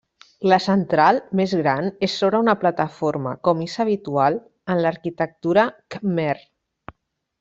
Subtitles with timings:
[0.51, 4.39] La central, més gran, és sobre una plataforma com és habitual
[4.77, 5.67] en l'arquitectura
[5.99, 6.35] khmer.